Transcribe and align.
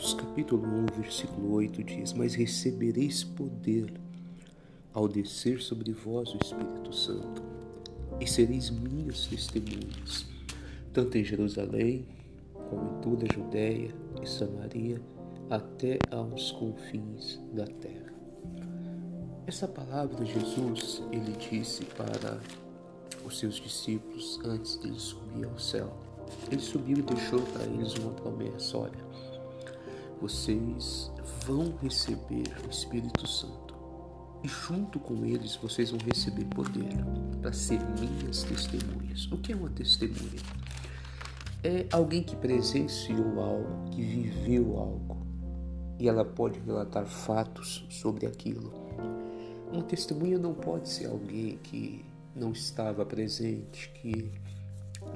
Atos 0.00 0.14
capítulo 0.14 0.66
1, 0.66 0.86
versículo 1.02 1.52
8 1.56 1.84
diz: 1.84 2.14
Mas 2.14 2.34
recebereis 2.34 3.22
poder 3.22 3.92
ao 4.94 5.06
descer 5.06 5.60
sobre 5.60 5.92
vós 5.92 6.32
o 6.32 6.38
Espírito 6.42 6.90
Santo, 6.90 7.42
e 8.18 8.26
sereis 8.26 8.70
minhas 8.70 9.26
testemunhas, 9.26 10.24
tanto 10.94 11.18
em 11.18 11.22
Jerusalém, 11.22 12.06
como 12.70 12.96
em 12.96 13.00
toda 13.02 13.26
a 13.30 13.34
Judéia 13.34 13.94
e 14.22 14.26
Samaria, 14.26 15.02
até 15.50 15.98
aos 16.10 16.50
confins 16.52 17.38
da 17.52 17.66
terra. 17.66 18.10
Essa 19.46 19.68
palavra 19.68 20.24
Jesus, 20.24 21.02
ele 21.12 21.32
disse 21.32 21.84
para 21.84 22.40
os 23.22 23.38
seus 23.38 23.56
discípulos 23.56 24.40
antes 24.46 24.80
de 24.80 24.98
subir 24.98 25.44
ao 25.44 25.58
céu. 25.58 25.94
Ele 26.50 26.62
subiu 26.62 26.96
e 26.96 27.02
deixou 27.02 27.42
para 27.52 27.64
eles 27.64 27.92
uma 27.96 28.12
promessa: 28.12 28.78
olha, 28.78 29.10
vocês 30.20 31.10
vão 31.46 31.74
receber 31.82 32.44
o 32.66 32.70
Espírito 32.70 33.26
Santo 33.26 33.74
e 34.42 34.48
junto 34.48 34.98
com 34.98 35.24
eles 35.24 35.56
vocês 35.56 35.90
vão 35.90 36.00
receber 36.00 36.44
poder 36.46 36.88
para 37.40 37.52
ser 37.52 37.80
minhas 37.98 38.42
testemunhas. 38.42 39.26
O 39.32 39.38
que 39.38 39.52
é 39.52 39.56
uma 39.56 39.70
testemunha? 39.70 40.40
É 41.62 41.86
alguém 41.92 42.22
que 42.22 42.36
presenciou 42.36 43.40
algo, 43.40 43.90
que 43.90 44.02
viveu 44.02 44.78
algo 44.78 45.26
e 45.98 46.08
ela 46.08 46.24
pode 46.24 46.58
relatar 46.60 47.06
fatos 47.06 47.86
sobre 47.90 48.26
aquilo. 48.26 48.72
Uma 49.70 49.82
testemunha 49.82 50.38
não 50.38 50.54
pode 50.54 50.88
ser 50.88 51.06
alguém 51.06 51.58
que 51.62 52.04
não 52.34 52.52
estava 52.52 53.04
presente, 53.04 53.90
que 53.90 54.32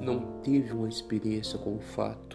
não 0.00 0.40
teve 0.42 0.72
uma 0.72 0.88
experiência 0.88 1.58
com 1.58 1.76
o 1.76 1.80
fato. 1.80 2.33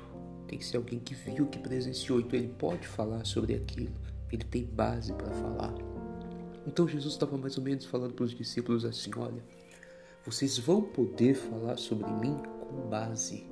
Tem 0.49 0.57
que 0.57 0.65
ser 0.65 0.77
alguém 0.77 0.99
que 0.99 1.13
viu, 1.13 1.45
que 1.45 1.59
presenciou, 1.59 2.19
então 2.19 2.39
ele 2.39 2.49
pode 2.49 2.87
falar 2.87 3.23
sobre 3.23 3.53
aquilo. 3.53 3.93
Ele 4.31 4.43
tem 4.43 4.65
base 4.65 5.13
para 5.13 5.29
falar. 5.29 5.75
Então 6.65 6.87
Jesus 6.87 7.13
estava 7.13 7.37
mais 7.37 7.55
ou 7.55 7.63
menos 7.63 7.85
falando 7.85 8.15
para 8.15 8.25
os 8.25 8.33
discípulos 8.33 8.83
assim: 8.83 9.11
olha, 9.15 9.43
vocês 10.25 10.57
vão 10.57 10.81
poder 10.81 11.35
falar 11.35 11.77
sobre 11.77 12.11
mim 12.13 12.35
com 12.61 12.89
base. 12.89 13.47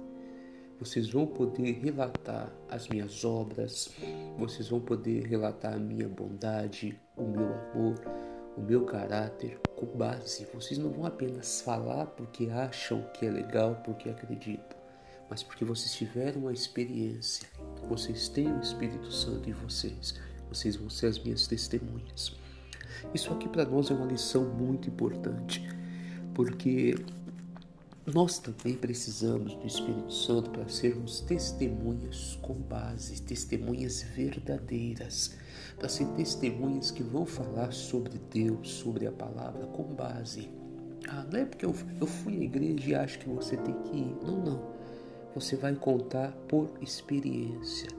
Vocês 0.79 1.09
vão 1.09 1.27
poder 1.27 1.71
relatar 1.83 2.51
as 2.67 2.87
minhas 2.87 3.23
obras, 3.23 3.91
vocês 4.37 4.69
vão 4.69 4.79
poder 4.79 5.25
relatar 5.27 5.73
a 5.75 5.79
minha 5.79 6.07
bondade, 6.09 6.99
o 7.15 7.23
meu 7.23 7.45
amor, 7.45 7.95
o 8.57 8.61
meu 8.61 8.85
caráter 8.85 9.59
com 9.75 9.85
base. 9.85 10.47
Vocês 10.51 10.79
não 10.79 10.91
vão 10.91 11.05
apenas 11.05 11.61
falar 11.61 12.07
porque 12.07 12.47
acham 12.49 13.03
que 13.13 13.25
é 13.25 13.29
legal, 13.29 13.81
porque 13.83 14.09
acreditam, 14.09 14.76
mas 15.29 15.43
porque 15.43 15.65
vocês 15.65 15.93
tiveram 15.93 16.41
uma 16.41 16.53
experiência. 16.53 17.47
Vocês 17.87 18.29
têm 18.29 18.51
o 18.51 18.61
Espírito 18.61 19.11
Santo 19.11 19.49
em 19.49 19.53
vocês. 19.53 20.15
Vocês 20.49 20.75
vão 20.75 20.89
ser 20.89 21.07
as 21.07 21.19
minhas 21.19 21.47
testemunhas. 21.47 22.35
Isso 23.13 23.31
aqui 23.33 23.47
para 23.47 23.65
nós 23.65 23.91
é 23.91 23.93
uma 23.93 24.05
lição 24.05 24.45
muito 24.45 24.89
importante, 24.89 25.67
porque 26.33 26.95
nós 28.05 28.39
também 28.39 28.75
precisamos 28.75 29.53
do 29.55 29.67
Espírito 29.67 30.13
Santo 30.13 30.49
para 30.49 30.67
sermos 30.69 31.19
testemunhas 31.19 32.39
com 32.41 32.53
base, 32.53 33.21
testemunhas 33.21 34.01
verdadeiras, 34.01 35.35
para 35.77 35.89
ser 35.89 36.05
testemunhas 36.13 36.89
que 36.89 37.03
vão 37.03 37.25
falar 37.25 37.73
sobre 37.73 38.19
Deus, 38.31 38.69
sobre 38.69 39.05
a 39.07 39.11
palavra 39.11 39.67
com 39.67 39.83
base. 39.83 40.49
Ah, 41.07 41.25
não 41.31 41.39
é 41.39 41.45
porque 41.45 41.65
eu, 41.65 41.75
eu 41.99 42.07
fui 42.07 42.37
à 42.37 42.43
igreja 42.43 42.89
e 42.89 42.95
acho 42.95 43.19
que 43.19 43.29
você 43.29 43.57
tem 43.57 43.75
que 43.83 43.97
ir. 43.97 44.17
Não, 44.23 44.41
não. 44.41 44.76
Você 45.35 45.55
vai 45.55 45.75
contar 45.75 46.31
por 46.47 46.69
experiência. 46.81 47.89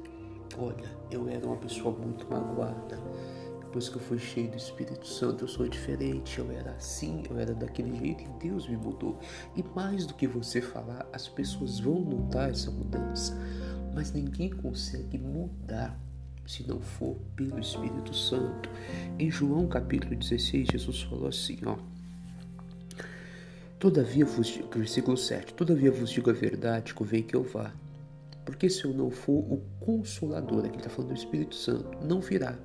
Olha, 0.59 0.91
eu 1.11 1.29
era 1.29 1.47
uma 1.47 1.57
pessoa 1.57 1.97
muito 1.97 2.29
magoada 2.29 2.99
depois 3.69 3.91
que 3.91 3.97
eu 3.97 4.01
fui 4.01 4.19
cheio 4.19 4.51
do 4.51 4.57
Espírito 4.57 5.07
Santo, 5.07 5.45
eu 5.45 5.49
sou 5.49 5.69
diferente. 5.69 6.39
Eu 6.39 6.51
era 6.51 6.73
assim, 6.73 7.23
eu 7.29 7.39
era 7.39 7.55
daquele 7.55 7.95
jeito 7.99 8.25
e 8.25 8.49
Deus 8.49 8.67
me 8.67 8.79
mudou. 8.79 9.19
E 9.55 9.63
mais 9.63 10.07
do 10.07 10.15
que 10.15 10.27
você 10.27 10.63
falar, 10.63 11.07
as 11.13 11.29
pessoas 11.29 11.79
vão 11.79 12.01
notar 12.01 12.49
essa 12.49 12.71
mudança. 12.71 13.39
Mas 13.95 14.11
ninguém 14.11 14.49
consegue 14.49 15.19
mudar 15.19 16.01
se 16.47 16.67
não 16.67 16.81
for 16.81 17.17
pelo 17.37 17.59
Espírito 17.59 18.15
Santo. 18.15 18.71
Em 19.19 19.31
João 19.31 19.69
capítulo 19.69 20.17
16, 20.17 20.69
Jesus 20.73 21.03
falou 21.03 21.29
assim, 21.29 21.59
ó. 21.67 21.77
Todavia 23.79 24.25
vos 24.25 24.49
digo, 24.49 24.69
versículo 24.77 25.17
7, 25.17 25.55
Todavia 25.55 25.93
vos 25.93 26.11
digo 26.11 26.29
a 26.31 26.33
verdade, 26.33 26.93
convém 26.93 27.23
que 27.23 27.37
eu 27.37 27.45
vá. 27.45 27.73
Porque 28.45 28.69
se 28.69 28.85
eu 28.85 28.93
não 28.93 29.09
for 29.09 29.39
o 29.39 29.63
Consolador, 29.79 30.65
aqui 30.65 30.79
está 30.79 30.91
falando 30.91 31.13
do 31.13 31.17
Espírito 31.17 31.55
Santo, 31.55 31.97
não 32.05 32.21
virá 32.21 32.59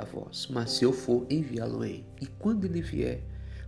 a 0.00 0.04
vós, 0.04 0.48
mas 0.50 0.72
se 0.72 0.84
eu 0.84 0.92
for, 0.92 1.24
enviá-lo-ei. 1.30 2.04
E 2.20 2.26
quando 2.26 2.64
ele 2.64 2.82
vier, 2.82 3.22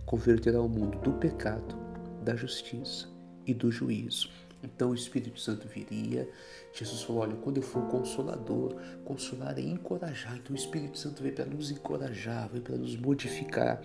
converterá 0.05 0.61
o 0.61 0.67
mundo 0.67 0.99
do 0.99 1.13
pecado, 1.13 1.77
da 2.25 2.35
justiça 2.35 3.07
e 3.47 3.53
do 3.53 3.71
juízo. 3.71 4.29
Então 4.65 4.89
o 4.89 4.95
Espírito 4.95 5.39
Santo 5.39 5.67
viria. 5.67 6.27
Jesus 6.73 7.03
falou: 7.03 7.21
Olha, 7.21 7.35
quando 7.35 7.57
eu 7.57 7.63
for 7.63 7.83
consolador, 7.87 8.75
consolar 9.03 9.57
é 9.57 9.61
encorajar. 9.61 10.35
Então 10.35 10.55
o 10.55 10.59
Espírito 10.59 10.97
Santo 10.97 11.21
veio 11.21 11.35
para 11.35 11.45
nos 11.45 11.71
encorajar, 11.71 12.49
veio 12.49 12.63
para 12.63 12.75
nos 12.75 12.97
modificar. 12.97 13.81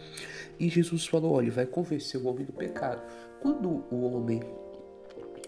E 0.59 0.69
Jesus 0.69 1.07
falou: 1.07 1.35
Olha, 1.35 1.51
vai 1.51 1.67
convencer 1.67 2.21
o 2.21 2.27
homem 2.27 2.45
do 2.45 2.53
pecado. 2.53 3.03
Quando 3.41 3.69
o 3.91 4.05
homem 4.05 4.43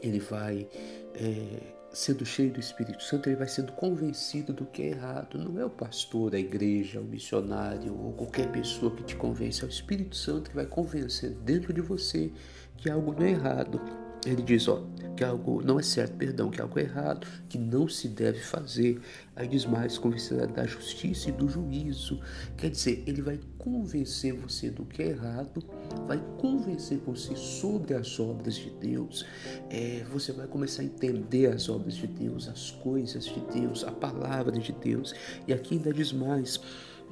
ele 0.03 0.19
vai 0.19 0.69
é, 1.15 1.63
sendo 1.93 2.25
cheio 2.25 2.51
do 2.53 2.59
Espírito 2.59 3.03
Santo, 3.03 3.29
ele 3.29 3.37
vai 3.37 3.49
sendo 3.49 3.73
convencido 3.73 4.53
do 4.53 4.65
que 4.65 4.83
é 4.83 4.87
errado. 4.89 5.39
Não 5.39 5.61
é 5.61 5.65
o 5.65 5.71
pastor, 5.71 6.35
a 6.35 6.39
igreja, 6.39 7.01
o 7.01 7.05
missionário 7.05 7.95
ou 7.95 8.13
qualquer 8.13 8.51
pessoa 8.51 8.95
que 8.95 9.05
te 9.05 9.15
convence, 9.15 9.63
é 9.63 9.67
o 9.67 9.69
Espírito 9.69 10.17
Santo 10.17 10.51
que 10.51 10.57
vai 10.57 10.67
convencer 10.67 11.31
dentro 11.31 11.73
de 11.73 11.81
você 11.81 12.33
que 12.77 12.91
algo 12.91 13.13
não 13.13 13.23
é 13.23 13.31
errado. 13.31 13.81
Ele 14.25 14.43
diz, 14.43 14.69
ó, 14.69 14.85
que 15.23 15.25
algo 15.25 15.63
não 15.63 15.79
é 15.79 15.83
certo, 15.85 16.17
perdão, 16.17 16.51
que 16.51 16.61
algo 16.61 16.77
é 16.81 16.83
errado, 16.83 17.29
que 17.49 17.57
não 17.57 17.87
se 17.87 18.09
deve 18.09 18.41
fazer. 18.41 19.01
Aí 19.37 19.47
diz 19.47 19.65
mais, 19.65 19.97
convencerá 19.97 20.47
da 20.47 20.67
justiça 20.67 21.29
e 21.29 21.33
do 21.33 21.49
juízo. 21.49 22.21
Quer 22.57 22.71
dizer, 22.71 23.05
ele 23.07 23.23
vai 23.23 23.39
convencer 23.57 24.35
você 24.35 24.69
do 24.69 24.85
que 24.85 25.01
é 25.01 25.11
errado, 25.11 25.63
vai 26.09 26.21
convencer 26.39 26.99
você 27.07 27.37
sobre 27.37 27.95
as 27.95 28.19
obras 28.19 28.57
de 28.57 28.71
Deus. 28.71 29.25
É, 29.71 30.05
você 30.11 30.33
vai 30.33 30.49
começar 30.49 30.83
a 30.83 30.87
entender 30.87 31.47
as 31.47 31.69
obras 31.69 31.95
de 31.95 32.09
Deus, 32.09 32.49
as 32.49 32.73
coisas 32.73 33.25
de 33.25 33.39
Deus, 33.55 33.85
a 33.85 33.93
palavra 33.93 34.59
de 34.59 34.73
Deus. 34.73 35.15
E 35.47 35.53
aqui 35.53 35.77
ainda 35.77 35.93
diz 35.93 36.13
mais 36.13 36.61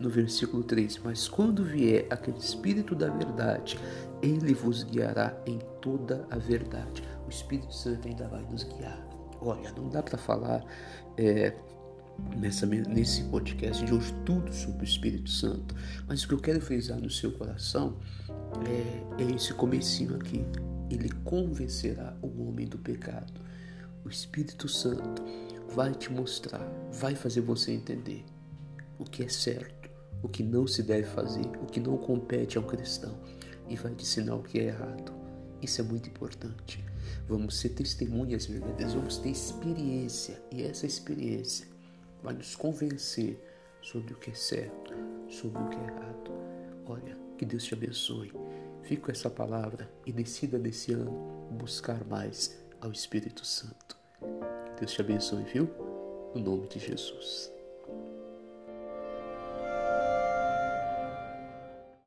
no 0.00 0.08
versículo 0.08 0.64
3: 0.64 0.98
Mas 1.04 1.28
quando 1.28 1.62
vier 1.62 2.06
aquele 2.10 2.38
Espírito 2.38 2.96
da 2.96 3.08
verdade, 3.08 3.78
ele 4.20 4.52
vos 4.52 4.82
guiará 4.82 5.40
em 5.46 5.60
toda 5.80 6.26
a 6.28 6.38
verdade. 6.38 7.04
O 7.30 7.32
Espírito 7.32 7.72
Santo 7.72 8.08
ainda 8.08 8.26
vai 8.26 8.42
nos 8.50 8.64
guiar. 8.64 8.98
Olha, 9.40 9.70
não 9.76 9.88
dá 9.88 10.02
para 10.02 10.18
falar 10.18 10.64
é, 11.16 11.54
nessa, 12.36 12.66
nesse 12.66 13.22
podcast 13.22 13.84
de 13.84 13.94
hoje 13.94 14.12
tudo 14.26 14.52
sobre 14.52 14.82
o 14.82 14.84
Espírito 14.84 15.30
Santo, 15.30 15.72
mas 16.08 16.24
o 16.24 16.28
que 16.28 16.34
eu 16.34 16.40
quero 16.40 16.60
frisar 16.60 16.98
no 16.98 17.08
seu 17.08 17.30
coração 17.30 17.96
é, 18.66 19.22
é 19.22 19.32
esse 19.32 19.54
comecinho 19.54 20.16
aqui. 20.16 20.44
Ele 20.90 21.08
convencerá 21.22 22.16
o 22.20 22.48
homem 22.48 22.66
do 22.66 22.78
pecado. 22.78 23.32
O 24.04 24.08
Espírito 24.08 24.68
Santo 24.68 25.22
vai 25.72 25.94
te 25.94 26.12
mostrar, 26.12 26.68
vai 26.90 27.14
fazer 27.14 27.42
você 27.42 27.70
entender 27.70 28.24
o 28.98 29.04
que 29.04 29.22
é 29.22 29.28
certo, 29.28 29.88
o 30.20 30.28
que 30.28 30.42
não 30.42 30.66
se 30.66 30.82
deve 30.82 31.06
fazer, 31.06 31.46
o 31.62 31.66
que 31.66 31.78
não 31.78 31.96
compete 31.96 32.58
ao 32.58 32.64
cristão 32.64 33.14
e 33.68 33.76
vai 33.76 33.94
te 33.94 34.02
ensinar 34.02 34.34
o 34.34 34.42
que 34.42 34.58
é 34.58 34.64
errado. 34.64 35.19
Isso 35.62 35.80
é 35.80 35.84
muito 35.84 36.08
importante. 36.08 36.84
Vamos 37.28 37.58
ser 37.58 37.70
testemunhas 37.70 38.46
verdadeiras, 38.46 38.94
vamos 38.94 39.18
ter 39.18 39.30
experiência 39.30 40.42
e 40.50 40.62
essa 40.62 40.86
experiência 40.86 41.66
vai 42.22 42.34
nos 42.34 42.56
convencer 42.56 43.38
sobre 43.82 44.12
o 44.14 44.16
que 44.16 44.30
é 44.30 44.34
certo, 44.34 44.92
sobre 45.28 45.62
o 45.62 45.68
que 45.68 45.76
é 45.76 45.84
errado. 45.84 46.30
Olha, 46.86 47.16
que 47.38 47.44
Deus 47.44 47.64
te 47.64 47.74
abençoe. 47.74 48.32
Fique 48.82 49.02
com 49.02 49.12
essa 49.12 49.30
palavra 49.30 49.90
e 50.04 50.12
decida 50.12 50.58
desse 50.58 50.92
ano 50.92 51.12
buscar 51.52 52.04
mais 52.06 52.58
ao 52.80 52.90
Espírito 52.90 53.44
Santo. 53.44 53.96
Deus 54.78 54.92
te 54.92 55.00
abençoe, 55.00 55.44
viu? 55.44 55.70
No 56.34 56.40
nome 56.40 56.68
de 56.68 56.78
Jesus. 56.78 57.59